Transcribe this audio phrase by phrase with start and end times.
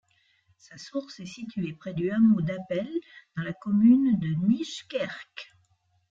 [0.57, 2.89] Sa source est située près du hameau d'Appel
[3.37, 5.53] dans la commune de Nijkerk.